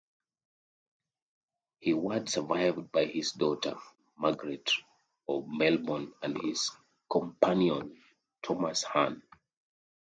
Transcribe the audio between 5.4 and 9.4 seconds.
Melbourne, and his companion, Thomas Han.